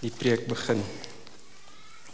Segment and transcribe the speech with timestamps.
[0.00, 0.82] die preek begin.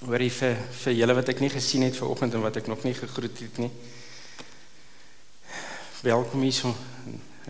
[0.03, 2.95] Hoorie vir vir julle wat ek nie gesien het vanoggend en wat ek nog nie
[2.95, 3.71] gegroet het nie.
[6.07, 6.55] Welkom hier.
[6.55, 6.75] So.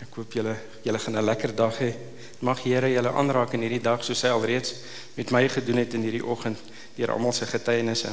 [0.01, 1.93] Ek hoop julle julle gaan 'n lekker dag hê.
[2.41, 4.73] Mag Here julle aanraak in hierdie dag soos hy alreeds
[5.15, 6.57] met my gedoen het in hierdie oggend
[6.95, 8.09] deur almal se getuienisse.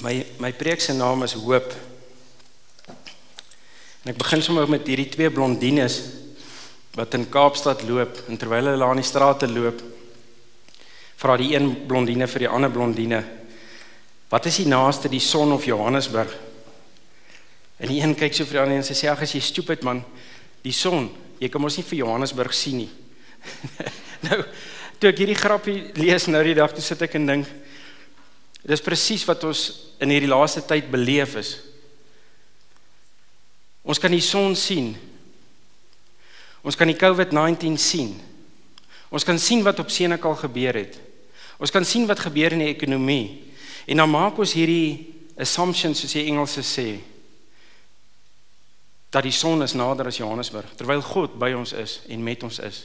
[0.00, 1.74] My my preek se naam is Hoop.
[4.04, 6.17] En ek begin sommer met hierdie twee blondines
[6.98, 9.82] wat in Kaapstad loop en terwyl hulle aan die strate loop
[11.18, 13.22] vra die een blondine vir die ander blondine
[14.28, 16.34] wat is die naaste die son of Johannesburg?
[17.78, 19.84] En die een kyk so vir die ander en sy sê ag as jy stupid
[19.86, 20.02] man.
[20.64, 22.90] Die son jy kan mos nie vir Johannesburg sien nie.
[24.26, 24.42] Nou
[24.98, 27.50] toe ek hierdie grappie lees nou die dag toe sit ek en dink
[28.66, 29.60] dis presies wat ons
[30.02, 31.52] in hierdie laaste tyd beleef is.
[33.86, 34.90] Ons kan die son sien
[36.68, 38.12] Ons kan die COVID-19 sien.
[39.08, 40.98] Ons kan sien wat op Senekal gebeur het.
[41.56, 43.54] Ons kan sien wat gebeur in die ekonomie.
[43.88, 46.88] En dan maak ons hierdie assumptions soos die Engelse sê
[49.08, 52.58] dat die son is nader as Johannesburg terwyl God by ons is en met ons
[52.60, 52.82] is.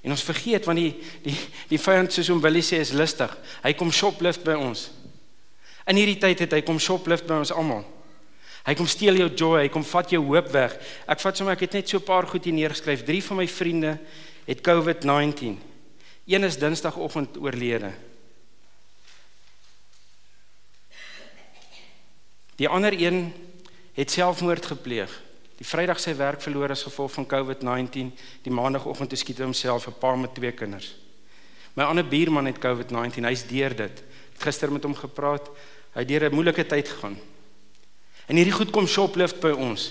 [0.00, 0.94] En ons vergeet want die
[1.26, 1.36] die
[1.68, 3.34] die vyand soos hom Willie sê is lustig.
[3.60, 4.88] Hy kom shoplift by ons.
[5.84, 7.84] In hierdie tyd het hy kom shoplift by ons almal.
[8.70, 10.76] Hy kom steel jou joy, hy kom vat jou hoop weg.
[11.10, 13.02] Ek vat sommer ek het net so 'n paar goed hier neergeskryf.
[13.02, 13.98] Drie van my vriende
[14.46, 15.58] het COVID-19.
[16.26, 17.90] Een is Dinsdagoggend oorlede.
[22.56, 23.32] Die ander een
[23.94, 25.10] het selfmoord gepleeg.
[25.58, 28.12] Die Vrydag sy werk verloor as gevolg van COVID-19.
[28.42, 30.94] Die Maandagoggend skiet hy homself, 'n pa met twee kinders.
[31.74, 33.24] My ander buurman het COVID-19.
[33.24, 34.02] Hy's deur dit.
[34.38, 35.50] Gister met hom gepraat.
[35.92, 37.18] Hy het deur 'n moeilike tyd gegaan.
[38.30, 39.88] En hierdie goed kom shoplift by ons.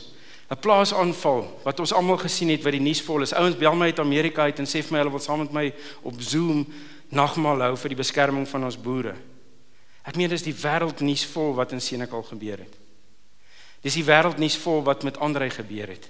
[0.50, 3.34] 'n Plaasaanval wat ons almal gesien het wat die nuus vol is.
[3.34, 5.74] Ouens bel my uit Amerika uit en sê vir my hulle wil saam met my
[6.02, 6.66] op Zoom
[7.10, 9.16] nagmaal hou vir die beskerming van ons boere.
[10.04, 12.74] Ek meen dis die wêreldnuus vol wat in Senekal gebeur het.
[13.82, 16.10] Dis die wêreldnuus vol wat met Andrei gebeur het.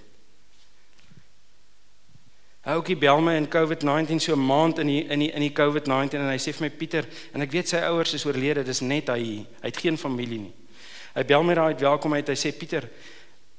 [2.70, 6.20] Oukie bel my in COVID-19 so 'n maand in die in die in die COVID-19
[6.20, 9.08] en hy sê vir my Pieter en ek weet sy ouers is oorlede, dis net
[9.08, 9.46] hy.
[9.62, 10.54] Hy het geen familie nie.
[11.16, 12.30] Hy bel my daai welkomheid.
[12.30, 12.90] Hy sê Pieter,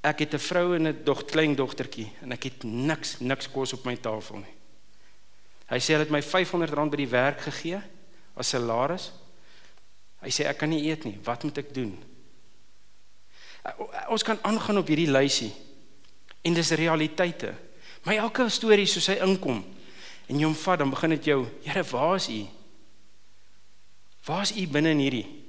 [0.03, 3.72] ek het 'n vrou en 'n dog klein dogtertjie en ek het niks niks kos
[3.72, 4.55] op my tafel nie.
[5.71, 7.81] Hy sê hy het my R500 by die werk gegee
[8.34, 9.12] as salaris.
[10.21, 11.19] Hy sê ek kan nie eet nie.
[11.22, 11.94] Wat moet ek doen?
[14.09, 15.53] Ons kan aangaan op hierdie lysie.
[16.43, 17.55] En dis realiteite.
[18.05, 19.65] My elke storie soos hy inkom
[20.31, 22.47] en jy hom vat, dan begin dit jou, Here, waar is U?
[24.25, 25.39] Waar is U binne in hierdie?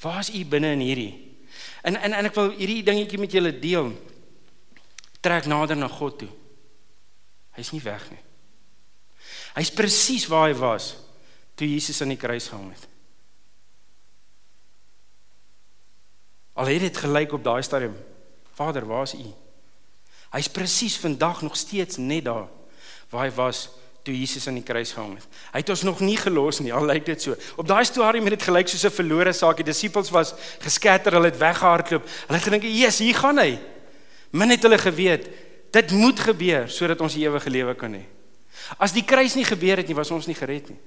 [0.00, 1.12] Waar is U binne in hierdie?
[1.82, 3.92] En en en ek wil hierdie dingetjie met julle deel.
[5.20, 6.30] Trek nader na God toe.
[7.56, 8.22] Hy's nie weg nie.
[9.58, 10.94] Hy's presies waar hy was
[11.58, 12.86] toe Jesus aan die kruis gehang het.
[16.60, 17.96] Al het dit gelyk op daai stadium,
[18.56, 19.28] Vader, waar is U?
[20.32, 22.48] Hy's presies vandag nog steeds net daar
[23.10, 23.68] waar hy was
[24.10, 25.26] toe Jesus aan die kruis gehang het.
[25.54, 27.36] Hy het ons nog nie gelos nie, al lyk dit so.
[27.60, 29.56] Op daai stadium het dit gelyk soos 'n verlore saak.
[29.56, 32.04] Die disippels was geskatter, hulle het weggehardloop.
[32.26, 33.58] Hulle het gedink, "Jesus, hier gaan hy."
[34.32, 35.28] Min het hulle geweet,
[35.70, 38.04] dit moet gebeur sodat ons die ewige lewe kan hê.
[38.78, 40.78] As die kruis nie gebeur het nie, was ons nie gered nie.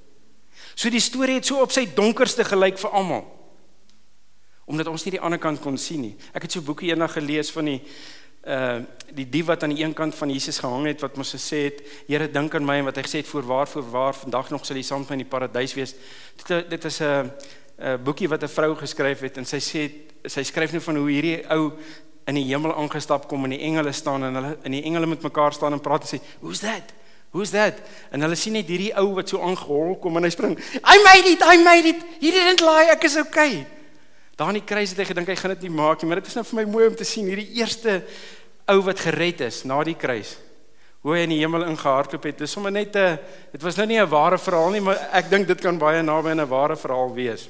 [0.75, 3.25] So die storie het so op sy donkerste gelyk vir almal.
[4.65, 6.15] Omdat ons nie die ander kant kon sien nie.
[6.33, 7.81] Ek het so 'n boekie eendag gelees van die
[8.43, 8.81] uh
[9.13, 11.81] die dief wat aan die een kant van Jesus gehang het wat mos gesê het
[12.07, 14.83] Here dink aan my en wat hy gesê het voorwaar voorwaar vandag nog sal jy
[14.83, 15.93] saam met my in die paradys wees.
[16.41, 17.29] Dit dit is 'n
[18.03, 19.91] boekie wat 'n vrou geskryf het en sy sê
[20.25, 21.73] sy skryf net van hoe hierdie ou
[22.25, 25.21] in die hemel aangestap kom en die engele staan en hulle in die engele met
[25.21, 26.93] mekaar staan en praat en sê who's that?
[27.31, 27.73] Who's that?
[28.11, 31.29] En hulle sien net hierdie ou wat so aangehol kom en hy spring i made
[31.29, 32.03] it i made it.
[32.19, 33.65] He didn't lie ek is okay
[34.35, 36.27] Daar in die kruis het hy gedink hy gaan dit nie maak nie, maar dit
[36.27, 37.99] is nou vir my mooi om te sien hierdie eerste
[38.71, 40.37] ou wat gered is na die kruis.
[41.03, 42.37] Hoe hy in die hemel ingehardloop het.
[42.39, 43.19] Dit is sommer net 'n
[43.51, 46.29] dit was nou nie 'n ware verhaal nie, maar ek dink dit kan baie naby
[46.29, 47.49] aan 'n ware verhaal wees.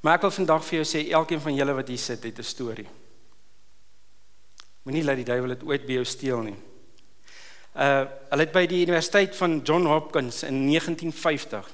[0.00, 2.42] Maar ek wil vandag vir jou sê elkeen van julle wat hier sit het 'n
[2.42, 2.88] storie.
[4.82, 6.56] Moenie laat die duiwel dit ooit by jou steel nie.
[7.74, 11.70] Uh hulle het by die Universiteit van John Hopkins in 1950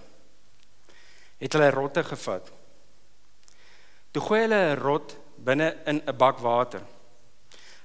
[1.38, 2.50] het hulle rotte gevat.
[4.14, 6.82] Toe gooi hulle 'n rot binne in 'n bak water.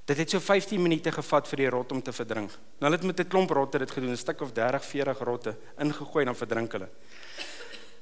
[0.06, 2.50] Dit het so 15 minute gevat vir die rot om te verdrink.
[2.50, 5.58] Nou hulle het met 'n klomp rotte dit gedoen, 'n stuk of 30, 40 rotte
[5.78, 6.90] ingegooi en dan verdrink hulle.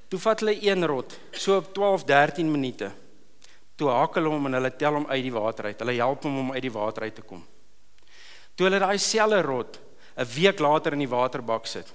[0.09, 2.91] Toe vat hulle een rot, so op 12, 13 minute.
[3.75, 5.79] Toe haak hulle hom en hulle tel hom uit die water uit.
[5.79, 7.45] Hulle help hom om uit die water uit te kom.
[8.56, 9.79] Toe hulle daai selle rot
[10.18, 11.94] 'n week later in die waterbak sit.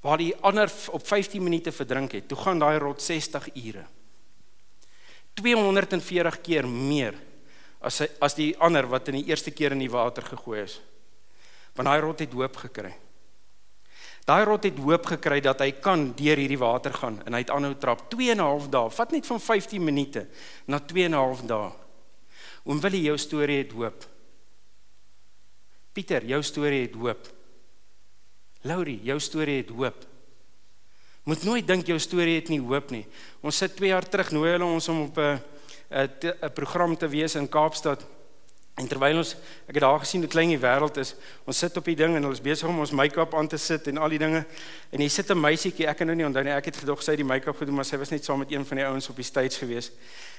[0.00, 3.84] Waar die ander op 15 minute verdrink het, toe gaan daai rot 60 ure.
[5.34, 7.14] 240 keer meer
[7.80, 10.80] as as die ander wat in die eerste keer in die water gegooi is.
[11.74, 12.92] Want daai rot het hoop gekry.
[14.24, 17.50] Daai rot het hoop gekry dat hy kan deur hierdie water gaan en hy het
[17.50, 18.90] aanhou trap 2 en 'n half dae.
[18.90, 20.28] Vat net van 15 minute
[20.66, 21.72] na 2 en 'n half dae.
[22.64, 24.04] Oom Willie, jou storie het hoop.
[25.92, 27.28] Pieter, jou storie het hoop.
[28.62, 30.11] Laurie, jou storie het hoop.
[31.22, 33.04] Moet nooit dink jou storie het nie hoop nie.
[33.46, 35.38] Ons sit 2 jaar terug nooi hulle ons om op 'n
[35.90, 38.02] 'n program te wees in Kaapstad.
[38.74, 39.34] En terwyl ons
[39.68, 41.14] ek het daar gesien hoe klein die wêreld is,
[41.44, 43.98] ons sit op die ding en ons besig om ons make-up aan te sit en
[43.98, 44.46] al die dinge.
[44.90, 47.10] En hier sit 'n meisietjie, ek kan nou nie onthou nie, ek het gedog sy
[47.10, 49.16] het die make-up gedoen, maar sy was net saam met een van die ouens op
[49.16, 49.90] die stage gewees.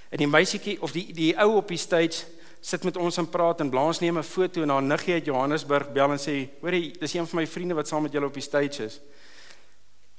[0.09, 2.25] En die meisietjie of die die ou op die stage
[2.61, 5.91] sit met ons en praat en blaas neem 'n foto en haar niggie uit Johannesburg
[5.91, 8.41] bel en sê, "Hoerie, dis een van my vriende wat saam met julle op die
[8.41, 8.99] stage is."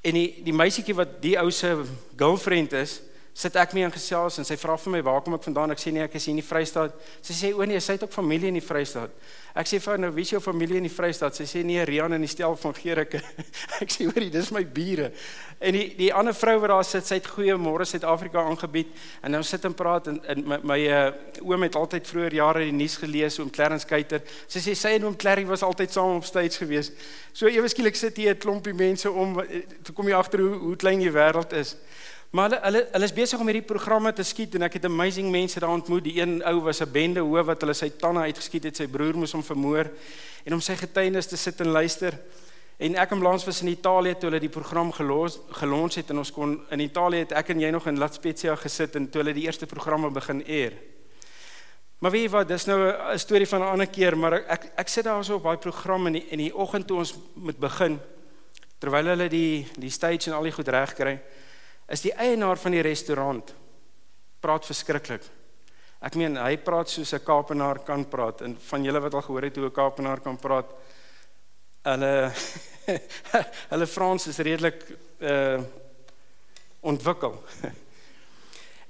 [0.05, 1.73] En die die meisietjie wat die ou se
[2.21, 2.99] girlfriend is,
[3.35, 5.75] sit ek mee in gesels en sy vra vir my waar kom ek vandaan?
[5.75, 6.95] Ek sê nee, ek is hier in die Vrystaat.
[7.19, 9.11] Sy sê o nee, sy het ook familie in die Vrystaat.
[9.59, 11.35] Ek sê vir nou, wie is jou familie in die Vrystaat?
[11.35, 13.19] Sy sê nee, Rian in die stel van Gericke.
[13.83, 15.11] ek sê hoorie, dis my bure.
[15.59, 18.95] En die die ander vrou wat daar sit, sy het goeiemôre Suid-Afrika aangebied
[19.27, 21.05] en nou sit en praat en, en my, my uh,
[21.43, 24.23] oom het altyd vroeër jare die nuus gelees oom Clarence Kuyter.
[24.47, 26.93] Sy sê sy en oom Clary was altyd saam op stage gewees.
[27.35, 30.55] So ewe skielik sit hier 'n klompie mense om eh, toe kom jy agter hoe
[30.71, 31.75] hoe klein die wêreld is.
[32.35, 35.29] Maar hulle hulle hulle is besig om hierdie programme te skiet en ek het amazing
[35.31, 36.03] mense daar ontmoet.
[36.03, 38.77] Die een ou was 'n bende hoof wat hulle sy tande uitgeskiet het.
[38.77, 39.91] Sy broer moes hom vermoor
[40.45, 42.19] en om sy getuienis te sit en luister.
[42.79, 46.19] En ek en Blans was in Italië toe hulle die program gelos gelons het en
[46.19, 49.23] ons kon in Italië het ek en jy nog in La Spezia gesit en toe
[49.23, 50.73] hulle die eerste programme begin eer.
[51.99, 54.89] Maar weet jy wat, dis nou 'n storie van 'n ander keer, maar ek ek,
[54.89, 58.01] sit daar so op daai program in die, in die oggend toe ons moet begin
[58.81, 61.21] terwyl hulle die die stage en al die goed reg kry
[61.89, 63.55] is die eienaar van die restaurant
[64.41, 65.25] praat verskriklik.
[66.05, 69.43] Ek meen hy praat soos 'n Kaapenaar kan praat en van julle wat al gehoor
[69.43, 70.69] het hoe 'n Kaapenaar kan praat,
[71.83, 72.33] hulle
[73.73, 74.85] hulle Frans is redelik
[75.21, 75.61] uh
[76.85, 77.43] ontwikkel.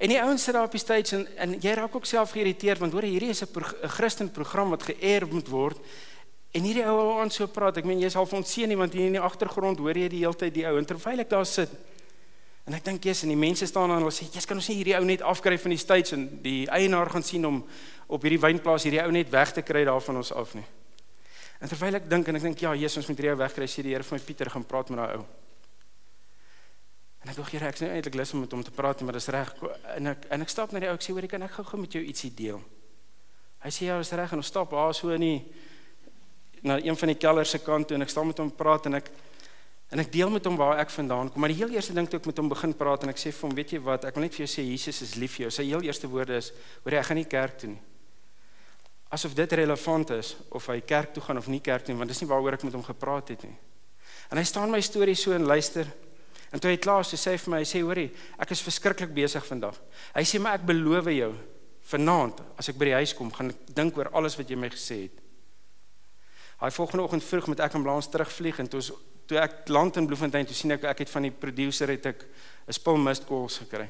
[0.03, 2.81] En die ouens sit daar op die stage en en jy raak ook self geïrriteerd
[2.83, 5.79] want hoor hierdie is 'n pro, Christen program wat geëer moet word.
[6.51, 7.77] En hierdie ou aan so praat.
[7.77, 10.35] Ek meen jy's half ontseën nie want hier in die agtergrond hoor jy die hele
[10.35, 11.71] tyd die ou en terwyl ek daar sit
[12.65, 14.69] En ek dink jy's en die mense staan daar en hulle sê jy's kan ons
[14.71, 17.61] nie hierdie ou net afkry van die stage en die eienaar gaan sien om
[18.09, 20.65] op hierdie wynplaas hierdie ou net weg te kry daarvan ons af nie.
[21.61, 23.85] En terwyl ek dink en ek dink ja, Jesus ons moet hierdie ou wegkry, sê
[23.85, 25.27] die Here vir my Pieter gaan praat met daai ou.
[27.25, 29.29] En ek dink Here, ek's nou eintlik lus om met hom te praat, maar dis
[29.33, 29.53] reg.
[29.97, 31.97] En ek en ek stap na die ou, ek sê hoor, kan ek gou-gou met
[31.97, 32.65] jou ietsie deel?
[33.65, 35.39] Hy sê ja, dis reg en ons stap daar so in die
[36.65, 38.97] na een van die keller se kant toe en ek staan met hom praat en
[38.97, 39.09] ek
[39.95, 42.19] En ek deel met hom waar ek vandaan kom, maar die heel eerste ding toe
[42.19, 44.25] ek met hom begin praat en ek sê vir hom, weet jy wat, ek wil
[44.25, 45.51] net vir jou sê Jesus is lief vir jou.
[45.55, 46.49] Sy heel eerste woorde is,
[46.83, 47.79] hoor jy, ek gaan nie kerk toe nie.
[49.15, 52.11] Asof dit relevant is of hy kerk toe gaan of nie kerk toe nie, want
[52.11, 53.55] dis nie waaroor ek met hom gepraat het nie.
[54.35, 55.87] En hy staan my storie so en luister.
[56.51, 58.09] En toe hy klaar is, sê hy vir my, hy sê, hoorie,
[58.43, 59.79] ek is verskriklik besig vandag.
[60.19, 61.31] Hy sê, maar ek beloof jou,
[61.95, 64.75] vanaand, as ek by die huis kom, gaan ek dink oor alles wat jy my
[64.75, 65.25] gesê het.
[66.59, 68.95] Hy volgende oggend vroeg met ek en Blaans terugvlieg en toe ons
[69.27, 72.25] toe ek land in Bloemfontein toe sien ek ek het van die producer het ek
[72.69, 73.89] 'n spul missed calls gekry.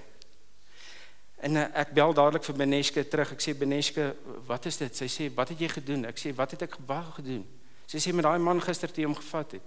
[1.44, 3.32] En uh, ek bel dadelik vir Beneske terug.
[3.32, 4.14] Ek sê Beneske,
[4.46, 4.96] wat is dit?
[4.96, 7.44] Sy sê, "Wat het jy gedoen?" Ek sê, "Wat het ek wou gedoen?"
[7.86, 9.62] Sy sê met daai man gister toe hom gevat het.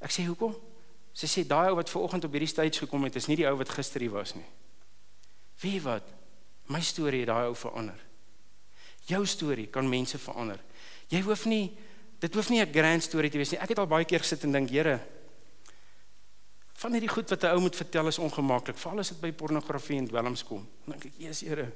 [0.00, 0.54] Ek sê, "Hoekom?"
[1.12, 3.48] Sy sê, "Daai ou wat ver oggend op hierdie stage gekom het, is nie die
[3.48, 4.46] ou wat gister hier was nie."
[5.60, 6.02] Wie wat?
[6.66, 7.98] My storie het daai ou verander.
[9.06, 10.60] Jou storie kan mense verander.
[11.08, 11.76] Jy hoef nie
[12.22, 13.60] dit hoef nie 'n grand story te wees nie.
[13.60, 15.00] Ek het al baie keer gesit en dink, Here,
[16.74, 19.98] van hierdie goed wat 'n ou moet vertel is ongemaklik, veral as dit by pornografie
[19.98, 20.68] en dwelms kom.
[20.86, 21.72] Dan dink ek, Jesus Here,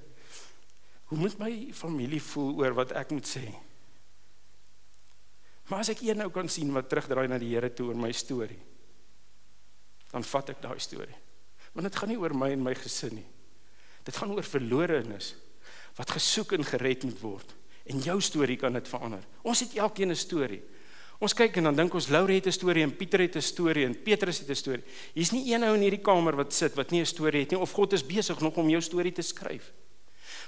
[1.04, 3.54] hoe moet my familie voel oor wat ek moet sê?
[5.66, 8.12] Maar as ek een nou kan sien wat terugdraai na die Here toe oor my
[8.12, 8.62] storie,
[10.12, 11.16] dan vat ek daai storie.
[11.74, 13.26] Want dit gaan nie oor my en my gesin nie.
[14.04, 15.34] Dit gaan oor verlorenes
[15.96, 17.54] wat gesoek en gered moet word.
[17.86, 19.22] En jou storie kan dit verander.
[19.42, 20.62] Ons het elkeen 'n storie.
[21.18, 23.84] Ons kyk en dan dink ons Laure het 'n storie en Pieter het 'n storie
[23.84, 24.84] en Petrus het 'n storie.
[25.14, 27.58] Hier's nie een ou in hierdie kamer wat sit wat nie 'n storie het nie
[27.58, 29.72] of God is besig nog om jou storie te skryf.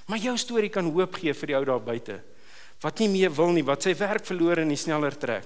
[0.05, 2.23] Maar jou storie kan hoop gee vir die ou daar buite
[2.81, 5.43] wat nie meer wil nie, wat sy werk verloor en nie sneller trek.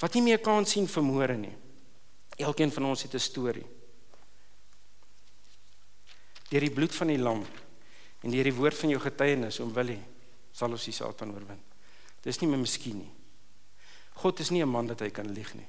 [0.00, 1.52] Wat nie meer kan sien vir môre nie.
[2.38, 3.66] Elkeen van ons het 'n storie.
[6.48, 7.44] Deur die bloed van die lam
[8.22, 9.98] en deur die woord van jou getuienis om wil hê
[10.52, 11.60] sal ons die Satan oorwin.
[12.22, 13.12] Dis nie meer miskien nie.
[14.22, 15.66] God is nie 'n man dat hy kan lieg nie.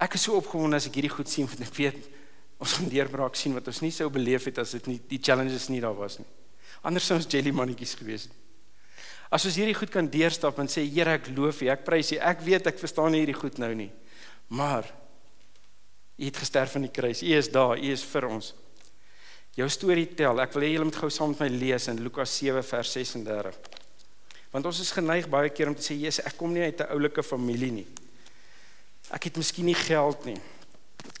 [0.00, 2.08] Ek is so opgewonde as ek hierdie goed sien want ek weet
[2.58, 5.68] ons gaan deurbraak sien wat ons nie sou beleef het as dit nie die challenges
[5.68, 6.26] nie daar was nie.
[6.82, 8.32] Anders sou ons jelly mannetjies gewees het.
[9.30, 12.16] As ons hierdie goed kan deurstap en sê Here ek loof U, ek prys U.
[12.16, 13.90] Ek weet ek verstaan nie hierdie goed nou nie.
[14.48, 14.88] Maar
[16.18, 17.22] U het gesterf aan die kruis.
[17.22, 18.54] U is daar, U is vir ons.
[19.56, 20.40] Jou storie tel.
[20.40, 23.56] Ek wil hê julle moet gou saam met my lees in Lukas 7 vers 36.
[24.52, 26.92] Want ons is geneig baie keer om te sê Jesus, ek kom nie uit 'n
[26.92, 27.86] oulike familie nie.
[29.10, 30.40] Ek het miskien nie geld nie.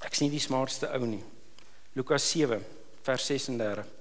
[0.04, 1.22] Ek's nie die smartste ou nie.
[1.94, 2.64] Lukas 7
[3.02, 3.97] vers 36.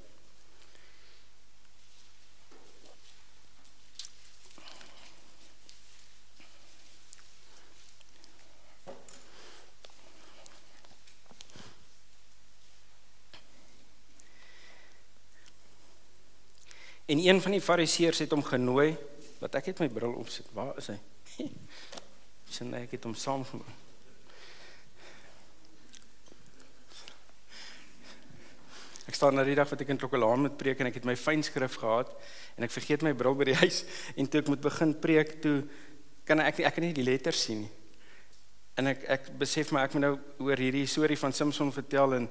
[17.08, 18.92] En een van die fariseërs het hom genooi
[19.40, 20.48] wat ek het my bril opsit.
[20.52, 20.98] Waar is hy?
[22.54, 23.86] Sien ek het hom saamgeneem.
[29.08, 31.16] Ek staan na die dag wat ek in Klokkelaan moet preek en ek het my
[31.16, 32.12] fynskrif gehad
[32.60, 33.86] en ek vergeet my bril by die huis
[34.20, 35.62] en toe ek moet begin preek toe
[36.28, 37.72] kan ek ek kan nie die letters sien nie.
[38.78, 40.14] En ek ek besef maar ek moet nou
[40.46, 42.28] oor hierdie storie van Samson vertel en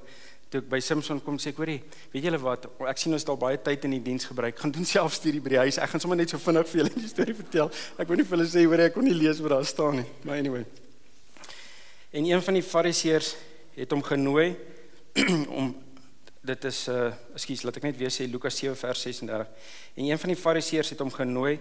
[0.47, 1.81] toe ek by Samson kom sê ek hoorie,
[2.13, 4.55] weet julle wat, ek sien ons het al baie tyd in die diens gebruik.
[4.61, 5.79] Gaan doen self studie by die huis.
[5.83, 7.71] Ek gaan sommer net so vinnig vir julle die storie vertel.
[7.99, 10.07] Ek wil nie vir hulle sê hoor ek kon nie lees wat daar staan nie.
[10.23, 10.63] Maar anyway.
[12.15, 13.33] En een van die fariseërs
[13.75, 14.47] het hom genooi
[15.59, 15.75] om
[16.47, 19.71] dit is uh ekskuus, laat ek net weer sê Lukas 7 vers 36.
[19.99, 21.57] En een van die fariseërs het hom genooi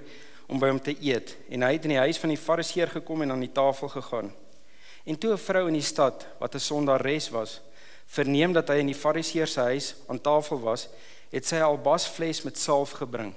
[0.47, 3.27] om by hom te eet en hy het in die huis van die fariseer gekom
[3.27, 4.31] en aan die tafel gegaan.
[5.07, 7.61] En toe 'n vrou in die stad wat 'n sondares was,
[8.07, 10.89] verneem dat hy in die fariseer se huis aan tafel was,
[11.31, 13.35] het sy 'n albasfles met salf gebring.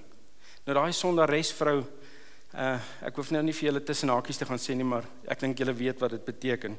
[0.65, 1.83] Nou daai sondares vrou
[2.53, 5.39] uh ek hoef nou nie vir julle tussen hakies te gaan sê nie, maar ek
[5.39, 6.77] dink julle weet wat dit beteken.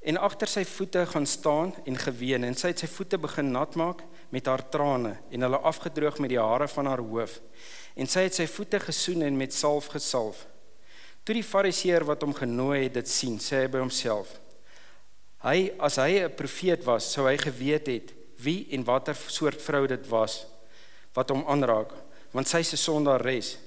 [0.00, 3.74] En agter sy voete gaan staan en geween en sy het sy voete begin nat
[3.76, 4.00] maak
[4.30, 7.40] met haar trane en hulle afgedroog met die hare van haar hoof.
[7.96, 10.46] En sy het sy voete gesoen en met salf gesalf.
[11.24, 14.32] Toe die fariseer wat hom genooi het dit sien, sê hy by homself:
[15.44, 19.86] Hy as hy 'n profeet was, sou hy geweet het wie en watter soort vrou
[19.86, 20.46] dit was
[21.14, 21.92] wat hom aanraak,
[22.32, 23.58] want sy 'n sondares.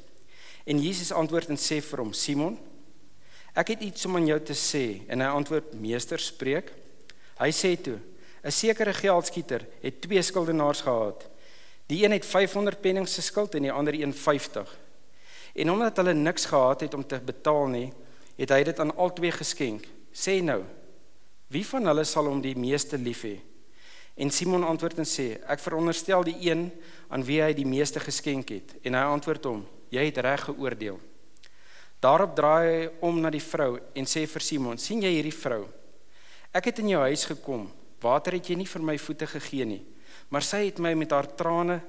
[0.65, 2.57] En Jesus antwoord en sê vir hom: Simon,
[3.55, 5.01] ek het iets om aan jou te sê.
[5.07, 6.71] En hy antwoord: Meester, spreek.
[7.39, 7.99] Hy sê toe:
[8.43, 11.29] 'n sekere geldskieter het twee skuldenaars gehad.
[11.87, 14.82] Die een het 500 pennings geskuld en die ander 150.
[15.53, 17.89] En omdat hulle niks gehad het om te betaal nie,
[18.37, 19.85] het hy dit aan albei geskenk.
[20.13, 20.63] Sê nou,
[21.53, 23.35] Wie van hulle sal hom die meeste lief hê?
[24.17, 26.67] En Simon antwoord en sê: Ek veronderstel die een
[27.13, 28.73] aan wie hy die meeste geskenk het.
[28.81, 29.61] En hy antwoord hom:
[29.93, 30.97] Jy het reg geoordeel.
[32.01, 35.67] Daarop draai hy om na die vrou en sê vir Simon: "Sien jy hierdie vrou?
[36.53, 37.69] Ek het in jou huis gekom.
[38.01, 39.83] Water het jy nie vir my voete gegee nie,
[40.29, 41.81] maar sy het my met haar trane,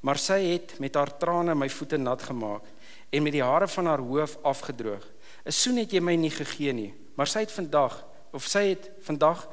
[0.00, 2.64] maar sy het met haar trane my voete nat gemaak
[3.10, 5.04] en met die hare van haar hoof afgedroog.
[5.44, 8.90] 'n Soen het jy my nie gegee nie, maar sy het vandag of sy het
[9.00, 9.48] vandag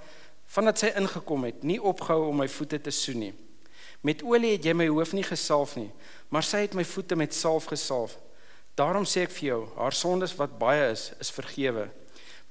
[0.46, 3.34] vandat sy ingekom het nie opgehou om my voete te soen nie.
[4.06, 5.90] Met olie het jy my hoof nie gesalf nie,
[6.30, 8.20] maar sy het my voete met salf gesalf.
[8.78, 11.88] Daarom sê ek vir jou, haar sondes wat baie is, is vergewe.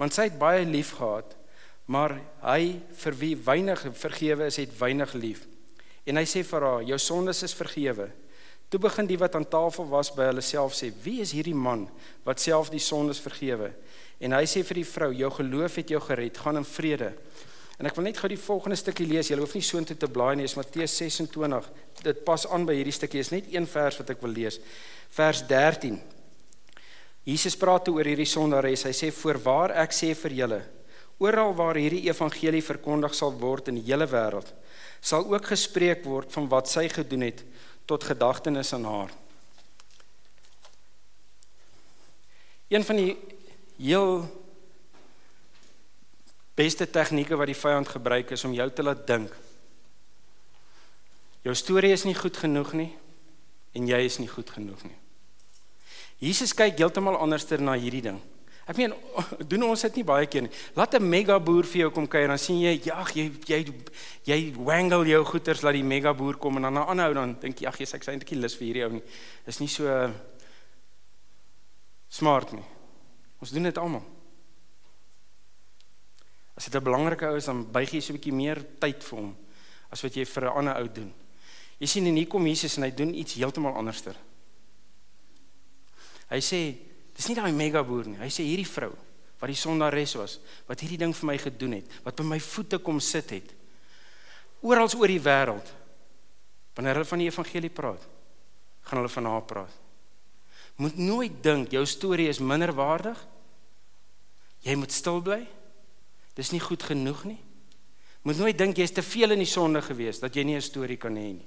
[0.00, 1.37] Want sy het baie lief gehad,
[1.87, 5.44] maar hy vir wie weinig vergewe is, het weinig lief.
[6.08, 8.08] En hy sê vir haar, jou sondes is vergewe.
[8.75, 11.85] Toe begin die wat aan tafel was by hulle self sê, wie is hierdie man
[12.26, 13.69] wat self die sondes vergewe?
[14.19, 17.12] En hy sê vir die vrou, jou geloof het jou gered, gaan in vrede.
[17.78, 19.31] En ek wil net gou die volgende stukkie lees.
[19.31, 21.71] Jy hoef nie so intoe te blaai nie, is Matteus 26.
[22.02, 23.23] Dit pas aan by hierdie stukkie.
[23.23, 24.59] Is net een vers wat ek wil lees.
[25.14, 26.00] Vers 13.
[27.31, 28.88] Jesus praat oor hierdie sondares.
[28.90, 30.62] Hy sê voorwaar ek sê vir julle,
[31.23, 34.50] oral waar hierdie evangelie verkondig sal word in die hele wêreld,
[34.99, 37.47] sal ook gespreek word van wat sy gedoen het
[37.84, 39.12] tot gedagtenis aan haar.
[42.68, 43.16] Een van die
[43.76, 44.42] heel
[46.54, 49.32] beste tegnieke wat die vyand gebruik is om jou te laat dink.
[51.44, 52.92] Jou storie is nie goed genoeg nie
[53.74, 54.96] en jy is nie goed genoeg nie.
[56.22, 58.20] Jesus kyk heeltemal anderster na hierdie ding.
[58.66, 58.94] Ek meen
[59.50, 60.52] doen ons dit nie baie keer nie.
[60.76, 63.61] Laat 'n mega boer vir jou kom kuier dan sien jy ag jy jy
[64.25, 67.68] jy wangle jou goeders laat die mega boer kom en dan aanhou dan dink jy
[67.68, 69.04] ag jy's ek sê eintlik lus vir hierdie ou nie.
[69.47, 69.85] Is nie so
[72.09, 72.64] smart nie.
[73.40, 74.04] Ons doen dit almal.
[76.56, 79.18] As dit 'n belangrike ou is, dan buig jy so 'n bietjie meer tyd vir
[79.18, 79.37] hom
[79.90, 81.12] as wat jy vir 'n ander ou doen.
[81.78, 84.16] Jy sien en hier kom Jesus en hy doen iets heeltemal anderster.
[86.30, 88.18] Hy sê Dis nie daai mega boer nie.
[88.18, 88.92] Hy sê hierdie vrou
[89.40, 92.78] wat die sondares was, wat hierdie ding vir my gedoen het, wat by my voete
[92.80, 93.50] kom sit het.
[94.64, 95.73] Oral oor die wêreld.
[96.75, 98.06] Wanneer hulle van die evangelie praat,
[98.88, 99.75] gaan hulle van haar praat.
[100.80, 103.18] Moet nooit dink jou storie is minder waardig.
[104.64, 105.42] Jy moet stil bly.
[106.35, 107.38] Dis nie goed genoeg nie.
[108.25, 110.97] Moet nooit dink jy's te veel in die sonde gewees dat jy nie 'n storie
[110.97, 111.47] kan hê nie.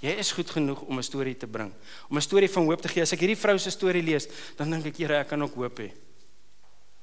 [0.00, 1.72] Jy is goed genoeg om 'n storie te bring,
[2.08, 3.02] om 'n storie van hoop te gee.
[3.02, 4.26] As ek hierdie vrou se storie lees,
[4.56, 5.92] dan dink ek, Here, ek kan ook hoop hê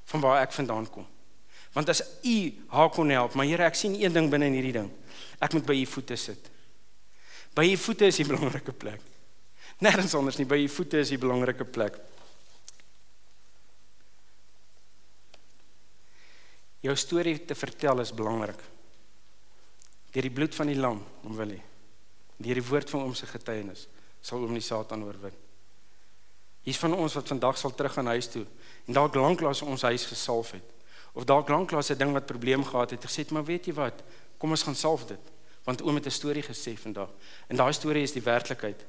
[0.04, 1.06] van waar ek vandaan kom.
[1.72, 4.72] Want as U haar kon help, maar Here, ek sien een ding binne in hierdie
[4.72, 4.90] ding.
[5.38, 6.50] Ek moet by U voete sit.
[7.54, 9.00] By U voete is die belangrike plek.
[9.80, 11.98] Nêrens anders nie, by U voete is die belangrike plek.
[16.80, 18.58] Jou storie te vertel is belangrik.
[20.10, 21.62] Deur die bloed van die lam, om wil hy
[22.38, 23.86] deur die woord van oom se getuienis
[24.20, 25.34] sal oom die Satan oorwin.
[26.66, 28.44] Hier's van ons wat vandag sal terug aan huis toe
[28.86, 30.74] en dalk lanklaas ons huis gesalf het
[31.14, 34.02] of dalk lanklaas 'n ding wat probleem gehad het, gesê het maar weet jy wat,
[34.38, 35.32] kom ons gaan salf dit
[35.64, 37.10] want oom het 'n storie gesê vandag
[37.48, 38.86] en daai storie is die werklikheid.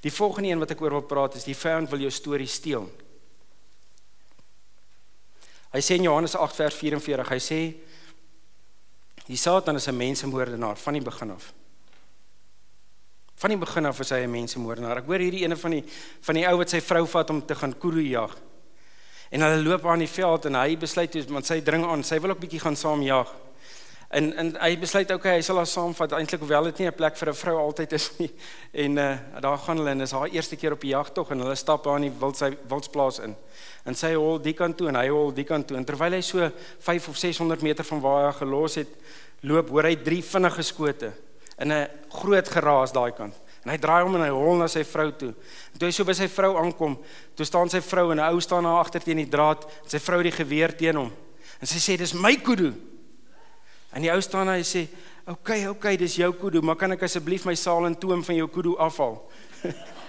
[0.00, 2.90] Die volgende een wat ek oor wil praat is die vyand wil jou storie steel.
[5.72, 7.60] Hy sê in Johannes 8 vers 44, hy sê
[9.26, 11.52] die Satan is 'n mensemoordenaar van die begin af.
[13.34, 14.98] Van die begin af was hy 'n mensemoordenaar.
[14.98, 15.84] Ek hoor hierdie ene van die
[16.20, 18.30] van die ou wat sy vrou vat om te gaan kudu jag.
[19.30, 22.18] En hulle loop aan die veld en hy besluit toe want sy dring aan, sy
[22.20, 23.28] wil ook bietjie gaan saam jag.
[24.12, 27.16] En en hy besluit okay, hy sal haar saamvat eintlik hoewel dit nie 'n plek
[27.16, 28.30] vir 'n vrou altyd is nie.
[28.84, 31.54] En uh daar gaan hulle en dis haar eerste keer op die jagtog en hulle
[31.54, 33.36] stap aan die wild sy wildsplaas in.
[33.86, 36.20] En sy hol die kant toe en hy hol die kant toe en terwyl hy
[36.20, 38.88] so 5 of 600 meter van waar hy gelos het,
[39.40, 41.12] loop hoor hy drie vinnige skote
[41.58, 43.34] in 'n groot geraas daai kant.
[43.64, 45.34] En hy draai om en hy hol na sy vrou toe.
[45.72, 46.98] En toe hy so by sy vrou aankom,
[47.34, 49.98] toe staan sy vrou en 'n ou staan daar agter teen die draad, en sy
[49.98, 51.12] vrou die geweer teen hom.
[51.60, 52.74] En sy sê dis my kudu.
[53.92, 54.88] En die ou staan daar en hy sê,
[55.26, 58.24] "Oké, okay, oké, okay, dis jou kudu, maar kan ek asseblief my saal en toom
[58.24, 59.30] van jou kudu afhaal?"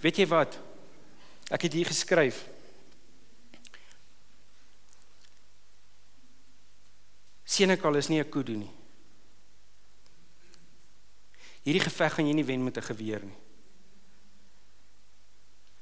[0.00, 0.58] Weet jy wat?
[1.50, 2.49] Ek het hier geskryf.
[7.50, 8.70] Senekal is nie 'n kudu nie.
[11.64, 13.38] Hierdie geveg gaan jy nie wen met 'n geweer nie.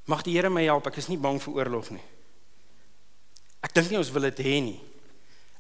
[0.07, 2.03] Mag die Here my help, ek is nie bang vir oorlog nie.
[3.61, 4.81] Ek dink nie ons wil dit hê nie.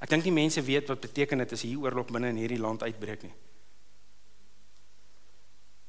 [0.00, 2.82] Ek dink nie mense weet wat beteken dit as hier oorlog binne in hierdie land
[2.82, 3.34] uitbreek nie.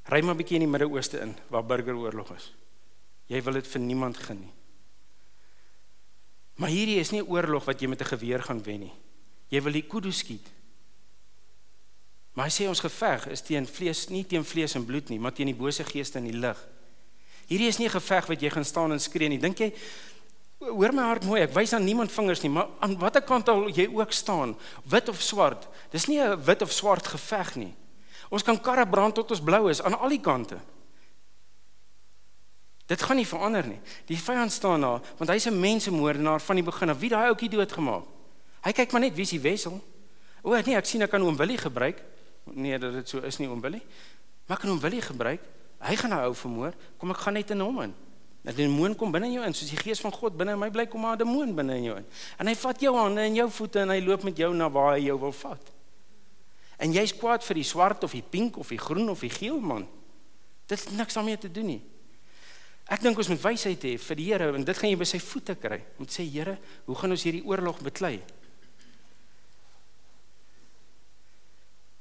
[0.09, 2.51] Ry maar 'n bietjie in die Midde-Ooste in waar burgeroorlog is.
[3.27, 4.53] Jy wil dit vir niemand gun nie.
[6.55, 8.93] Maar hierdie is nie oorlog wat jy met 'n geweer gaan wen nie.
[9.49, 10.45] Jy wil die kudu skiet.
[12.33, 15.33] Maar hy sê ons geveg is teen vlees, nie teen vlees en bloed nie, maar
[15.35, 16.59] teen die bose geeste in die lig.
[17.49, 19.39] Hierdie is nie 'n geveg wat jy gaan staan en skree nie.
[19.39, 19.73] Dink jy
[20.59, 23.69] hoor my hart mooi, ek wys aan niemand vingers nie, maar aan watter kant al
[23.69, 25.67] jy ook staan, wit of swart.
[25.91, 27.73] Dis nie 'n wit of swart geveg nie.
[28.29, 30.59] Ons kan karre brand tot ons blou is aan al die kante.
[32.85, 33.79] Dit gaan nie verander nie.
[34.05, 36.99] Die vyand staan daar want hy's 'n mensemoordenaar van die begin af.
[36.99, 38.18] Wie daai ouetjie doodgemaak?
[38.65, 39.79] Hy kyk maar net wie is die wessel.
[40.43, 42.01] O nee, ek sien ek kan oom Willie gebruik.
[42.53, 43.81] Nee, dat dit so is nie oom Willie.
[44.47, 45.43] Maar kan oom Willie gebruik?
[45.79, 46.75] Hy gaan nou ou vermoor.
[46.97, 47.93] Kom ek gaan net in hom in.
[48.43, 50.61] Dat die demoon kom binne in jou in, soos die gees van God binne in
[50.61, 52.05] my bly kom maar 'n demoon binne in jou in.
[52.39, 54.95] En hy vat jou hande en jou voete en hy loop met jou na waar
[54.95, 55.71] hy jou wil vat.
[56.79, 59.59] En jy's kwaad vir die swart of die pink of die groen of die geel
[59.59, 59.87] man.
[60.65, 61.81] Dit het niks daarmee te doen nie.
[62.89, 65.19] Ek dink ons moet wysheid hê vir die Here en dit gaan jy by sy
[65.19, 65.83] voete kry.
[65.99, 68.21] Om te sê Here, hoe gaan ons hierdie oorlog beklei?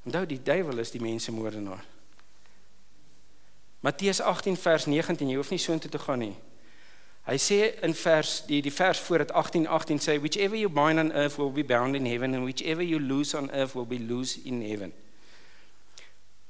[0.03, 1.83] Onthou die duiwel is die mensemoordenaar.
[3.79, 6.35] Matteus 18 vers 19, jy hoef nie so intoe te gaan nie.
[7.29, 10.99] Hy sê in vers die die vers voor dit 18 18 sê whichever you bind
[10.99, 13.99] on earth will be bound in heaven and whichever you loose on earth will be
[13.99, 14.93] loose in heaven.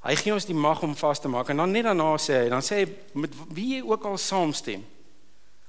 [0.06, 2.54] Hy gee ons die mag om vas te maak en dan net daarna sê hy
[2.54, 2.88] dan sê hy
[3.20, 4.86] met wie jy ook al saamstem.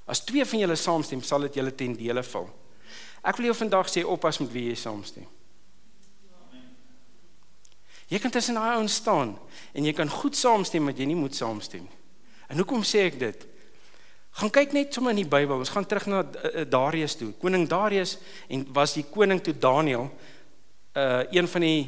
[0.07, 2.47] As twee van julle saamstem, sal dit julle ten dele val.
[3.27, 5.27] Ek wil jou vandag sê oppas met wie jy saamstem.
[8.11, 9.37] Jy kan tussen daai ouens staan
[9.73, 11.87] en jy kan goed saamstem met jy nie moet saamstem.
[12.51, 13.47] En hoekom sê ek dit?
[14.41, 15.63] Gaan kyk net sommer in die Bybel.
[15.63, 17.31] Ons gaan terug na uh, Darius toe.
[17.39, 18.17] Koning Darius
[18.51, 20.11] en was die koning toe Daniël
[20.99, 21.83] uh een van die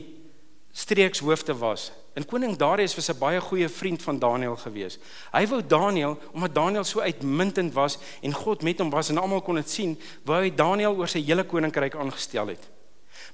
[0.72, 1.90] streekshoofde was.
[2.14, 4.98] En koning Darius was 'n baie goeie vriend van Daniël gewees.
[5.32, 9.42] Hy wou Daniël omdat Daniël so uitmuntend was en God met hom was en almal
[9.42, 12.68] kon dit sien, wou hy Daniël oor sy hele koninkryk aangestel het.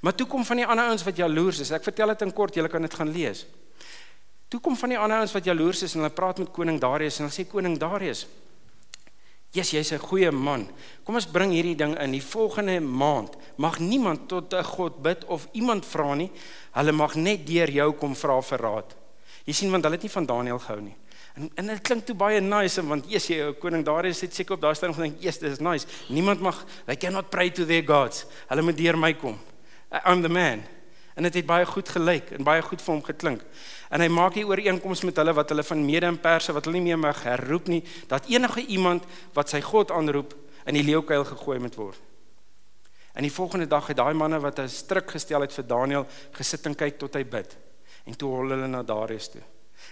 [0.00, 1.70] Maar toe kom van die ander ouens wat jaloers is.
[1.70, 3.46] Ek vertel dit in kort, julle kan dit gaan lees.
[4.48, 7.18] Toe kom van die ander ouens wat jaloers is en hulle praat met koning Darius
[7.18, 8.26] en hulle sê koning Darius,
[9.52, 10.68] "Jesus, jy's 'n goeie man.
[11.04, 12.10] Kom ons bring hierdie ding in.
[12.12, 16.30] Die volgende maand mag niemand tot 'n god bid of iemand vra nie.
[16.72, 18.96] Hulle mag net deur jou kom vra vir raad."
[19.44, 20.96] Jy sien want hulle het nie van Daniël gehou nie.
[21.34, 24.60] En en dit klink toe baie nice want eers jy koning Darius het seker op
[24.60, 25.86] daai stadium gedink, "Eers, dit is nice.
[26.08, 28.24] Niemand mag they cannot pray to their gods.
[28.48, 29.38] Hulle moet deur my kom.
[29.90, 30.62] I'm the man."
[31.18, 33.40] En dit het, het baie goed gelyk en baie goed vir hom geklink.
[33.90, 36.78] En hy maak hier ooreenkomste met hulle wat hulle van Mede en Perse wat hulle
[36.78, 39.02] nie meer mag herroep nie, dat enige iemand
[39.34, 40.36] wat sy God aanroep
[40.70, 41.98] in die leeukuil gegooi moet word.
[43.18, 46.66] En die volgende dag het daai manne wat 'n stryk gestel het vir Daniël gesit
[46.66, 47.56] en kyk tot hy bid.
[48.04, 49.42] En toe hol hulle na Darius toe.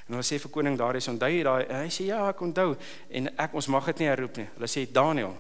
[0.06, 2.76] En hulle sê vir koning Darius, "Onthou jy daai?" Hy sê, "Ja, ek onthou."
[3.10, 4.48] En ek ons mag dit nie herroep nie.
[4.54, 5.36] Hulle sê Daniël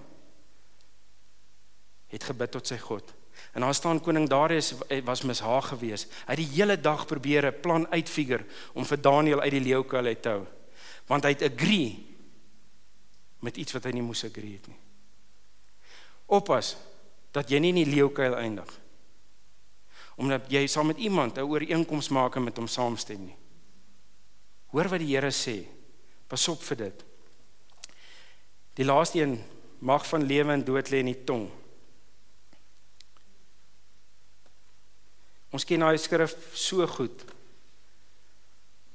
[2.08, 3.14] het gebid tot sy God.
[3.52, 6.12] En daar staan koning Darius was mishaag geweest.
[6.26, 10.06] Hy het die hele dag probeer 'n plan uitfigure om vir Daniël uit die leeukuil
[10.06, 10.46] uit te hou.
[11.06, 12.16] Want hy het agree
[13.40, 14.80] met iets wat hy nie moes agree het nie.
[16.26, 16.76] Oppas
[17.32, 18.80] dat jy nie in die leeukuil eindig.
[20.16, 23.36] Omdat jy saam met iemand 'n ooreenkoms maak en met hom saamstem nie.
[24.66, 25.66] Hoor wat die Here sê.
[26.26, 27.04] Pas op vir dit.
[28.74, 29.42] Die laaste een
[29.78, 31.50] mag van lewe en dood lê in die tong.
[35.54, 37.24] Ons ken daai skrif so goed.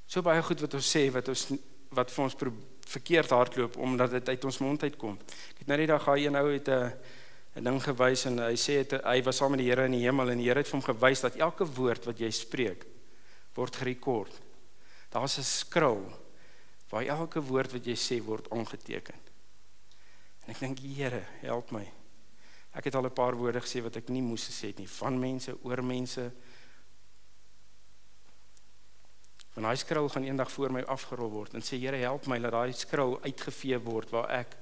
[0.07, 1.47] So baie goed wat ons sê wat ons
[1.91, 2.35] wat vir ons
[2.87, 5.17] verkeerd hardloop omdat dit uit ons mond uitkom.
[5.51, 6.93] Ek het nou net daag gaai een ou het 'n
[7.55, 10.05] 'n ding gewys en hy sê het, hy was saam met die Here in die
[10.05, 12.85] hemel en die Here het vir hom gewys dat elke woord wat jy spreek
[13.55, 14.41] word gerekord.
[15.11, 16.11] Daar's 'n skrul
[16.89, 19.15] waar elke woord wat jy sê word aangeteken.
[20.45, 22.00] En ek dink Here, help my.
[22.71, 25.19] Ek het al 'n paar woorde gesê wat ek nie moes gesê het nie van
[25.19, 26.31] mense oor mense.
[29.53, 32.51] Want daai skrul gaan eendag voor my afgerol word en sê Here help my dat
[32.51, 34.57] daai skrul uitgevee word waar ek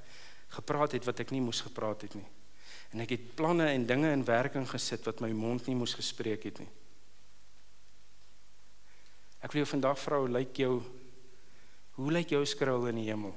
[0.47, 2.25] gepraat het wat ek nie moes gepraat het nie.
[2.89, 6.43] En ek het planne en dinge in werking gesit wat my mond nie moes gespreek
[6.43, 6.69] het nie.
[9.39, 10.81] Ek wil jou vandag vra hoe lyk jou
[11.99, 13.35] hoe lyk jou skrul in die hemel?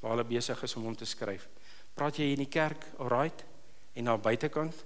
[0.00, 1.46] Waar hulle besig is om hom te skryf.
[1.94, 3.44] Praat jy in die kerk, alright?
[3.94, 4.84] En na buitekant.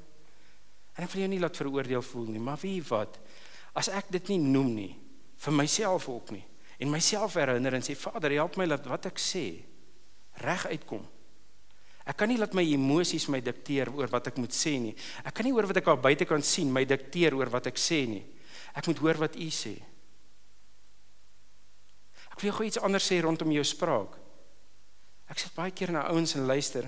[0.99, 3.18] En ek wil jou nie laat veroordeel voel nie, maar wie wat?
[3.79, 4.92] As ek dit nie noem nie
[5.38, 6.44] vir myself ook nie
[6.79, 9.44] en myself herinner en sê Vader, help my dat wat ek sê
[10.44, 11.03] reg uitkom.
[12.09, 14.94] Ek kan nie laat my emosies my dikteer oor wat ek moet sê nie.
[15.27, 18.05] Ek kan nie oor wat ek al buitekant sien my dikteer oor wat ek sê
[18.09, 18.23] nie.
[18.79, 19.75] Ek moet hoor wat U sê.
[22.31, 24.14] Ek wil gou iets anders sê rondom jou spraak.
[25.29, 26.87] Ek sit baie keer na ouens en luister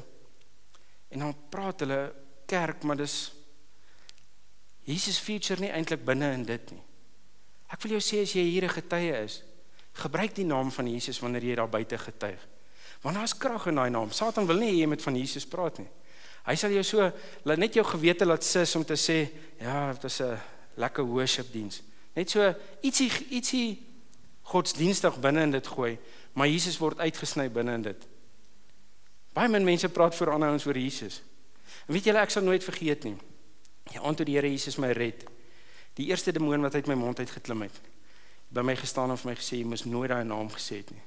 [1.11, 2.01] En dan praat hulle
[2.46, 3.33] kerk, maar dis
[4.87, 6.83] Jesus feature nie eintlik binne in dit nie.
[7.70, 9.42] Ek wil jou sê as jy hier 'n getuie is,
[9.92, 12.40] gebruik die naam van Jesus wanneer jy daar buite getuig.
[13.03, 14.11] Want daar's krag in daai naam.
[14.11, 15.88] Satan wil nie hê jy moet van Jesus praat nie.
[16.46, 17.12] Hy sal jou so
[17.44, 20.38] laat net jou gewete laat sis om te sê, ja, dit is 'n
[20.77, 21.83] lekker worship diens.
[22.14, 23.79] Net so ietsie ietsie
[24.42, 25.99] godsdienstig binne in dit gooi,
[26.33, 28.07] maar Jesus word uitgesny binne in dit.
[29.33, 31.23] Baie min mense praat voor ander ouens oor Jesus.
[31.87, 33.16] En weet julle ek sal nooit vergeet nie.
[33.95, 35.25] Ja, ontoe die Here Jesus my red.
[35.99, 37.81] Die eerste demoon wat uit my mond uit geklim het.
[38.51, 41.03] By my gestaan en vir my gesê jy moes nooit daai naam gesê het nie.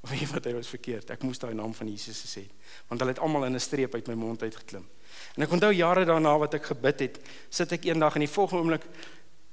[0.00, 1.10] Of weet wat hy was verkeerd.
[1.10, 2.74] Ek moes daai naam van Jesus gesê het.
[2.88, 4.86] Want hulle het almal in 'n streep uit my mond uit geklim.
[5.36, 8.62] En ek onthou jare daarna wat ek gebid het, sit ek eendag in die volgende
[8.62, 8.86] oomblik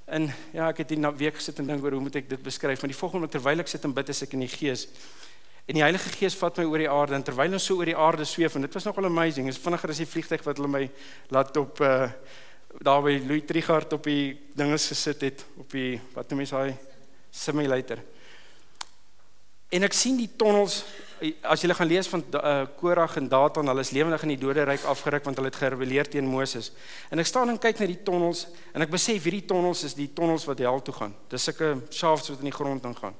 [0.08, 2.80] in ja, ek het 'n week gesit en dink oor hoe moet ek dit beskryf,
[2.80, 4.88] maar die volgende oomblik terwyl ek sit en bid, is ek in die gees
[5.68, 7.96] En die Heilige Gees vat my oor die aarde en terwyl ons so oor die
[7.96, 9.50] aarde sweef en dit was nogal amazing.
[9.50, 10.86] Dit is vinniger as die vliegtyg wat hulle my
[11.34, 12.08] laat op uh
[12.84, 16.74] daar by Louis Trigard op die dinges gesit het op die wat noem jy daai
[17.32, 18.02] simulator.
[19.72, 20.82] En ek sien die tonnels
[21.42, 24.84] as jy gaan lees van uh, Korag en Datan, hulle is lewendig in die doderyk
[24.86, 26.70] afgeruk want hulle het gerebelleer teen Moses.
[27.10, 30.12] En ek staan en kyk na die tonnels en ek besef hierdie tonnels is die
[30.14, 31.16] tonnels wat hel toe gaan.
[31.32, 33.16] Dis sulke shafts wat in die grond ingaan.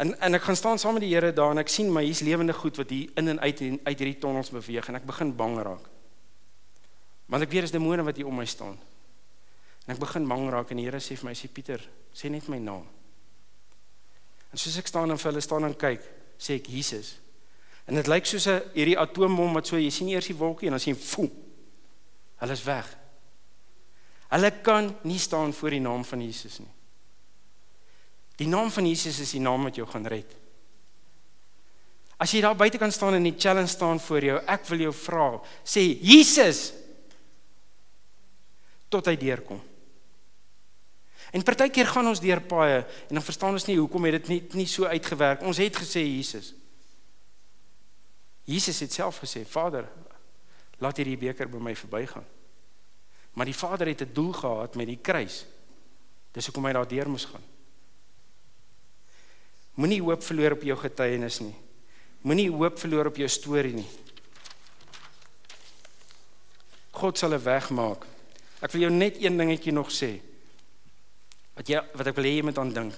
[0.00, 2.22] En en ek gaan staan saam met die Here daar en ek sien my hier's
[2.24, 5.34] lewende goed wat hier in en uit en uit hierdie tonnels beweeg en ek begin
[5.36, 5.90] bang raak.
[7.28, 8.78] Want ek weet dis demone wat hier om my staan.
[9.84, 11.84] En ek begin bang raak en die Here sê vir my sê Pieter,
[12.16, 12.88] sê net my naam.
[14.50, 16.08] En soos ek staan en vir hulle staan en kyk,
[16.40, 17.18] sê ek Jesus.
[17.84, 20.78] En dit lyk soos 'n hierdie atoombom wat so jy sien eers die wolkie en
[20.78, 21.28] dan sien foe.
[22.40, 22.96] Hulle is weg.
[24.30, 26.72] Hulle kan nie staan voor die naam van Jesus nie.
[28.40, 30.30] Die naam van Jesus is die naam wat jou gaan red.
[32.20, 34.92] As jy daar buite kan staan en die challenge staan voor jou, ek wil jou
[34.96, 35.26] vra,
[35.64, 36.70] sê Jesus
[38.92, 39.60] tot hy deurkom.
[41.30, 44.40] En partykeer gaan ons deur paaie en dan verstaan ons nie hoekom het dit nie
[44.62, 45.44] nie so uitgewerk.
[45.46, 46.50] Ons het gesê Jesus.
[48.48, 49.86] Jesus het self gesê, Vader,
[50.82, 52.26] laat hierdie beker by my verbygaan.
[53.36, 55.46] Maar die Vader het 'n doel gehad met die kruis.
[56.32, 57.44] Dis hoekom hy daardeur moes gaan.
[59.80, 61.54] Moenie hoop verloor op jou getuienis nie.
[62.26, 63.88] Moenie hoop verloor op jou storie nie.
[67.00, 68.04] God sal 'n weg maak.
[68.60, 70.20] Ek wil jou net een dingetjie nog sê.
[71.56, 72.94] Wat jy wat ek wil hê jy moet aan dink.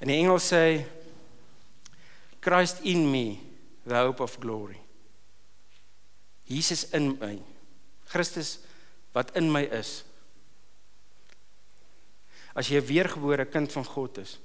[0.00, 0.86] In die Engels sê
[2.40, 3.38] Christ in me,
[3.86, 4.78] the hope of glory.
[6.46, 7.38] Jesus in my.
[8.06, 8.58] Christus
[9.12, 10.04] wat in my is.
[12.54, 14.38] As jy 'n weergebore kind van God is,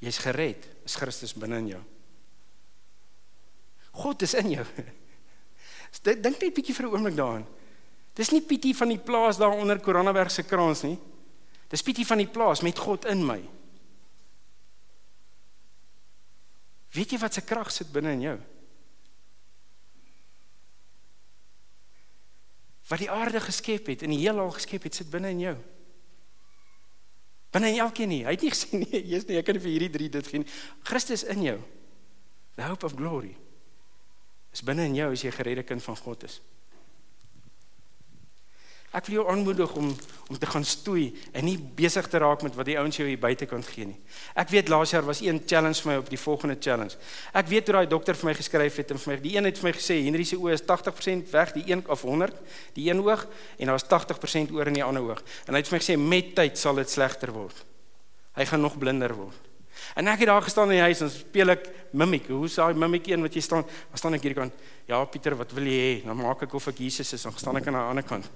[0.00, 1.80] jy's gered, is Christus binne in jou.
[4.00, 4.66] God is in jou.
[6.06, 7.46] Dink net 'n bietjie vir 'n oomblik daaraan.
[8.14, 10.98] Dis nie Pietie van die plaas daar onder Koronaberg se kraans nie.
[11.70, 13.40] Dis Pietie van die plaas met God in my.
[16.90, 18.38] Weet jy wat se krag sit binne in jou?
[22.90, 25.56] Wat die aarde geskep het en die heelal geskep het, sit binne in jou.
[27.50, 28.22] Binne in elkeen nie.
[28.26, 30.50] Hy het nie gesê nee, jy's nie, ek kan vir hierdie drie dit gee nie.
[30.86, 31.58] Christus in jou.
[32.58, 33.34] The hope of glory.
[34.54, 36.40] Is binne in jou as jy geredde kind van God is.
[38.90, 39.92] Ek wil jou aanmoedig om
[40.30, 43.18] om te gaan stoei en nie besig te raak met wat die ouens jou hier
[43.18, 43.96] buite kan gee nie.
[44.38, 46.94] Ek weet laas jaar was een challenge vir my op die volgende challenge.
[47.34, 49.58] Ek weet hoe daai dokter vir my geskryf het en vir my die een het
[49.58, 52.38] vir my gesê Henry se oë is 80% weg, die een of 100,
[52.78, 53.26] die een oog
[53.58, 55.24] en daar's 80% oor in die ander oog.
[55.48, 57.66] En hy het vir my gesê met tyd sal dit slegter word.
[58.38, 59.50] Hy gaan nog blinder word.
[59.98, 62.30] En ek het daar gestaan in die huis en speel ek mimiek.
[62.30, 63.66] Hoe sê hy mimiek een wat jy staan?
[63.98, 64.66] Staan ek hierdie kant?
[64.86, 65.94] Ja, Pieter, wat wil jy hê?
[66.06, 68.30] Dan maak ek of ek Jesus is en staan ek aan die ander kant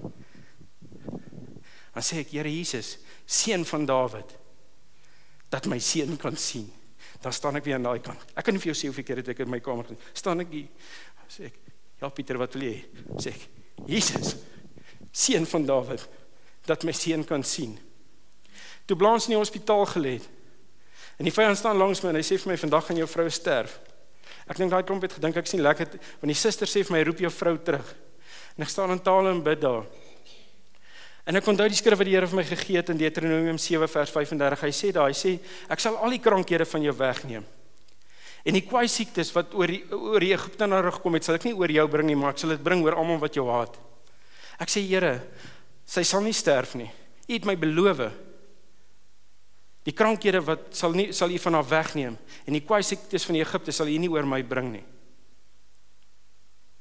[1.95, 4.35] dan sê ek Here Jesus, seun van Dawid,
[5.51, 6.67] dat my seun kan sien.
[7.23, 8.21] Dan staan ek weer aan daai kant.
[8.35, 10.11] Ek kan nie vir jou sê hoeveel keer het ek in my kamer gestaan.
[10.19, 10.91] Staan ek hier,
[11.31, 11.57] sê ek,
[12.03, 12.77] ja Pieter, wat wil jy?
[13.23, 13.47] Sê ek,
[13.89, 14.35] Jesus,
[15.15, 16.05] seun van Dawid,
[16.67, 17.77] dat my seun kan sien.
[18.85, 20.29] Toe Blans in die hospitaal gelê het.
[21.17, 23.29] En die vyand staan langs my en hy sê vir my vandag gaan jou vrou
[23.33, 23.79] sterf.
[24.51, 27.05] Ek dink daai klomp het gedink ek sien lekker want die suster sê vir my
[27.07, 27.87] roep jou vrou terug.
[28.59, 29.87] En ek staan in taal en bid daar.
[31.25, 33.89] En ek onthou die skrif wat die Here vir my gegee het in Deuteronomium 7
[33.89, 34.65] vers 35.
[34.67, 35.39] Hy sê daar, hy sê
[35.73, 37.47] ek sal al die krankhede van jou wegneem.
[38.45, 41.55] En die kwaai siektes wat oor die, oor die Egiptenare gekom het, sal ek nie
[41.57, 43.81] oor jou bring nie, maar ek sal dit bring oor almal wat jou haat.
[44.61, 45.17] Ek sê Here,
[45.89, 46.91] sy sal nie sterf nie.
[47.25, 48.05] U het my beloof.
[49.89, 53.37] Die krankhede wat sal nie sal u van haar wegneem en die kwaai siektes van
[53.37, 54.85] Egipte sal u nie oor my bring nie.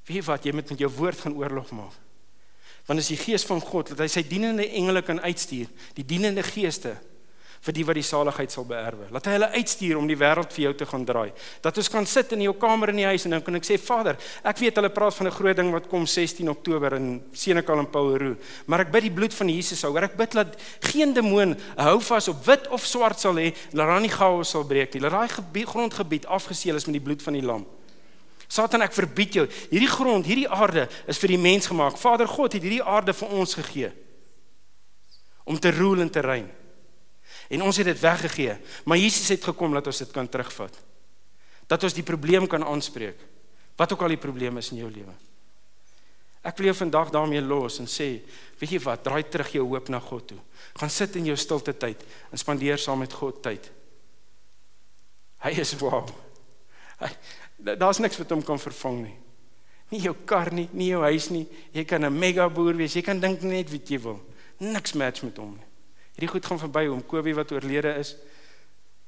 [0.08, 2.00] Wie wat jy met met jou woord gaan oorlog maak
[2.88, 6.44] want is die gees van God dat hy sy dienende engele kan uitstuur, die dienende
[6.44, 6.98] geeste
[7.64, 9.06] vir die wat die saligheid sal beerwe.
[9.14, 11.30] Laat hy hulle uitstuur om die wêreld vir jou te gaan draai.
[11.64, 13.78] Dat ons kan sit in jou kamer in die huis en dan kan ek sê
[13.80, 17.80] Vader, ek weet hulle praat van 'n groot ding wat kom 16 Oktober in Senekal
[17.80, 18.36] en Pauweru,
[18.68, 19.96] maar ek bid die bloed van Jesus hou.
[19.98, 24.02] Ek bid dat geen demoon hou vas op wit of swart sal hê, dat daar
[24.02, 25.02] nie chaos sal breek nie.
[25.02, 27.66] Dat daai grondgebied afgeseël is met die bloed van die lam.
[28.54, 29.46] Satan, ek verbied jou.
[29.72, 31.98] Hierdie grond, hierdie aarde is vir die mens gemaak.
[31.98, 33.90] Vader God het hierdie aarde vir ons gegee
[35.44, 36.46] om te roel en te reën.
[37.52, 38.54] En ons het dit weggegee,
[38.88, 40.78] maar Jesus het gekom dat ons dit kan terugvat.
[41.68, 43.20] Dat ons die probleem kan aanspreek.
[43.76, 45.12] Wat ook al die probleem is in jou lewe.
[46.44, 48.18] Ek wil jou vandag daarmee los en sê,
[48.60, 50.40] weet jy wat, draai terug jou hoop na God toe.
[50.80, 53.70] Gaan sit in jou stilte tyd en spandeer saam met God tyd.
[55.44, 56.04] Hy is wow.
[57.80, 59.18] Daar's niks wat hom kan vervang nie.
[59.94, 61.46] Nie jou kar nie, nie jou huis nie.
[61.72, 62.94] Jy kan 'n mega boer wees.
[62.94, 64.20] Jy kan dink net wat jy wil.
[64.60, 65.66] Niks match met hom nie.
[66.14, 67.06] Hierdie goed gaan verby hom.
[67.06, 68.16] Kobie wat oorlede is.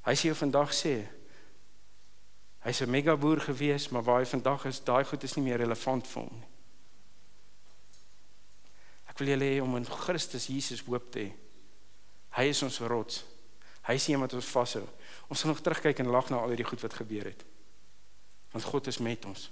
[0.06, 1.08] Hy sê jou vandag sê
[2.66, 5.58] hy's 'n mega boer gewees, maar waar hy vandag is, daai goed is nie meer
[5.58, 6.48] relevant vir hom nie.
[9.08, 11.32] Ek wil julle hê om in Christus Jesus hoop te hê.
[12.32, 13.24] Hy is ons rots.
[13.84, 14.88] Hy is iemand wat ons vashou.
[15.30, 17.46] Ons gaan nog terugkyk en lag na al hierdie goed wat gebeur het
[18.56, 19.50] want God is met ons.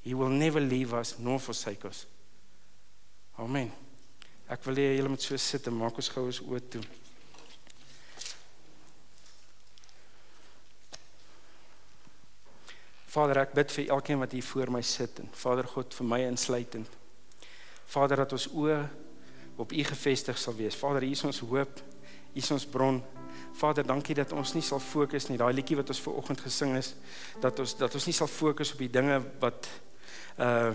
[0.00, 2.06] He will never leave us nor forsake us.
[3.36, 3.68] Amen.
[4.48, 6.80] Ek wil hê julle moet so sit en maak ons gou ons oë toe.
[13.10, 16.22] Vader, ek bid vir elkeen wat hier voor my sit en Vader God vir my
[16.30, 16.96] insluitend.
[17.90, 18.80] Vader dat ons oë
[19.60, 20.78] op U gefestig sal wees.
[20.78, 21.84] Vader, U is ons hoop.
[22.34, 23.02] U is ons bron.
[23.52, 25.38] Vader, dankie dat ons nie sal fokus nie.
[25.38, 26.94] Daai liedjie wat ons ver oggend gesing is,
[27.40, 29.68] dat ons dat ons nie sal fokus op die dinge wat
[30.38, 30.72] uh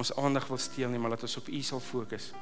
[0.00, 2.32] ons aandag wil steel nie, maar dat ons op U sal fokus.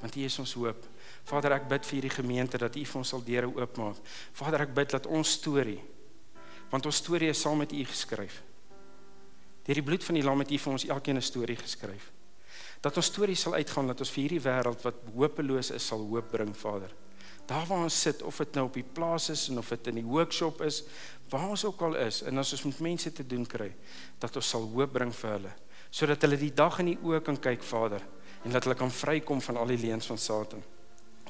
[0.00, 0.86] want U is ons hoop.
[1.24, 3.96] Vader, ek bid vir hierdie gemeente dat U vir ons sal deure oopmaak.
[4.32, 5.80] Vader, ek bid dat ons storie
[6.68, 8.42] want ons storie is saam met U geskryf.
[9.64, 12.12] Deur die bloed van die lam het U vir ons elkeen 'n storie geskryf.
[12.80, 16.30] Dat ons storie sal uitgaan dat ons vir hierdie wêreld wat hopeloos is sal hoop
[16.30, 16.94] bring, Vader.
[17.48, 20.02] Daar waar ons sit of dit nou op die plaas is en of dit in
[20.02, 20.82] die workshop is,
[21.32, 23.70] waar ons ook al is en as ons met mense te doen kry,
[24.20, 25.52] dat ons sal hoop bring vir hulle,
[25.90, 28.04] sodat hulle die dag in die oë kan kyk, Vader,
[28.44, 30.62] en dat hulle kan vrykom van al die leuns van Satan.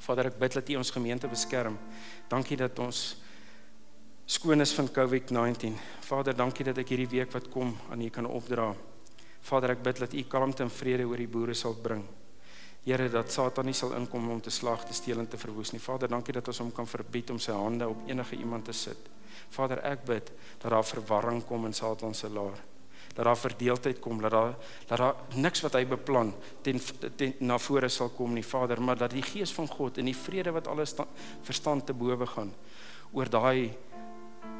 [0.02, 1.78] Vader, ek bid dat U ons gemeente beskerm.
[2.30, 3.02] Dankie dat ons
[4.28, 5.78] skoon is van COVID-19.
[6.06, 8.72] Vader, dankie dat ek hierdie week wat kom aan U kan opdra.
[9.40, 12.04] Vader, ek bid dat U kalmte en vrede oor die boere sal bring.
[12.84, 15.82] Here, dat Satan nie sal inkom om te slag, te steel en te verwoes nie.
[15.82, 19.10] Vader, dankie dat ons hom kan verbied om sy hande op enige iemand te sit.
[19.52, 22.58] Vader, ek bid dat daar verwarring kom in Satan se laar.
[23.14, 24.54] Dat daar verdeeldheid kom, dat daar
[24.86, 26.80] dat daar niks wat hy beplan ten,
[27.16, 30.16] ten na vore sal kom nie, Vader, maar dat die gees van God en die
[30.16, 30.94] vrede wat alles
[31.42, 32.52] verstand te bowe gaan
[33.12, 33.72] oor daai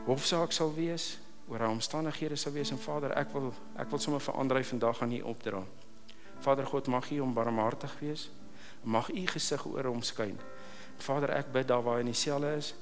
[0.09, 4.21] hofsaak sal wees, oor haar omstandighede sal wees en Vader, ek wil ek wil sommer
[4.21, 5.63] vir Andrei vandag aan U opdra.
[6.45, 8.29] Vader God, mag U hom barmhartig wees.
[8.83, 10.37] Mag U gesig oor hom skyn.
[10.99, 12.75] Vader, ek bid daar waar hy in die selle is,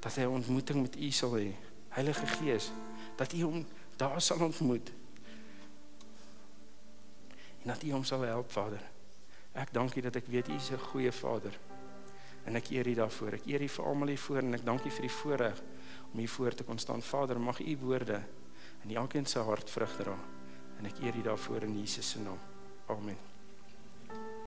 [0.00, 1.52] dat hy 'n ontmoeting met U sal hê.
[1.88, 2.70] Heilige Gees,
[3.16, 4.92] dat U hom daar sal ontmoet.
[7.62, 8.82] En dat U hom sal help, Vader.
[9.52, 11.58] Ek dank U dat ek weet U is 'n goeie Vader.
[12.44, 13.32] En ek eer U daarvoor.
[13.32, 15.62] Ek eer U vir almal hier voor en ek dank U vir die voorreg
[16.12, 17.02] om hier voor te kon staan.
[17.02, 18.22] Vader, mag U woorde
[18.82, 20.18] in elkeen se hart vrug dra.
[20.78, 22.38] En ek eer U daarvoor in Jesus se naam.
[22.86, 23.35] Amen.